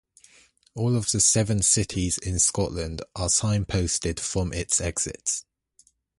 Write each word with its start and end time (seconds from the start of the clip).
All 0.73 0.95
of 0.95 1.11
the 1.11 1.19
seven 1.19 1.61
cities 1.61 2.17
in 2.17 2.39
Scotland 2.39 3.03
are 3.15 3.27
signposted 3.27 4.19
from 4.19 4.51
its 4.51 4.81
exits. 4.81 5.45